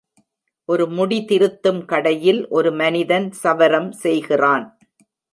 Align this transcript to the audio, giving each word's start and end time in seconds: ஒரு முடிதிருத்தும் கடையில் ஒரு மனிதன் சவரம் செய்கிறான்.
ஒரு 0.69 0.85
முடிதிருத்தும் 0.85 1.81
கடையில் 1.85 2.47
ஒரு 2.47 2.71
மனிதன் 2.71 3.27
சவரம் 3.31 3.91
செய்கிறான். 3.91 4.65